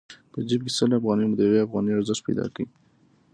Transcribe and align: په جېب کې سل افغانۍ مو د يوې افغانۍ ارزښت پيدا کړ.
په 0.31 0.39
جېب 0.47 0.61
کې 0.65 0.71
سل 0.77 0.91
افغانۍ 0.97 1.25
مو 1.27 1.35
د 1.37 1.41
يوې 1.47 1.59
افغانۍ 1.65 1.91
ارزښت 1.93 2.21
پيدا 2.27 2.45
کړ. 2.53 2.63